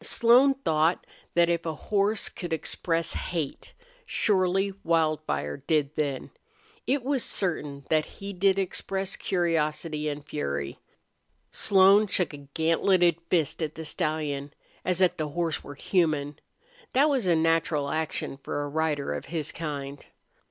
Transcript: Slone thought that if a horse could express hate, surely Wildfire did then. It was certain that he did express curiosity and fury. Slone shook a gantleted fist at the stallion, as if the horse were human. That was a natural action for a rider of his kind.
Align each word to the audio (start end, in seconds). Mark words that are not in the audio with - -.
Slone 0.03 0.55
thought 0.55 1.05
that 1.35 1.47
if 1.47 1.63
a 1.63 1.75
horse 1.75 2.27
could 2.27 2.51
express 2.51 3.13
hate, 3.13 3.73
surely 4.03 4.73
Wildfire 4.83 5.57
did 5.57 5.91
then. 5.95 6.31
It 6.87 7.03
was 7.03 7.23
certain 7.23 7.85
that 7.91 8.05
he 8.17 8.33
did 8.33 8.57
express 8.57 9.15
curiosity 9.15 10.09
and 10.09 10.25
fury. 10.25 10.79
Slone 11.51 12.07
shook 12.07 12.33
a 12.33 12.37
gantleted 12.55 13.17
fist 13.29 13.61
at 13.61 13.75
the 13.75 13.85
stallion, 13.85 14.55
as 14.83 15.01
if 15.01 15.17
the 15.17 15.27
horse 15.29 15.63
were 15.63 15.75
human. 15.75 16.39
That 16.93 17.07
was 17.07 17.27
a 17.27 17.35
natural 17.35 17.91
action 17.91 18.37
for 18.41 18.63
a 18.63 18.69
rider 18.69 19.13
of 19.13 19.25
his 19.25 19.51
kind. 19.51 20.03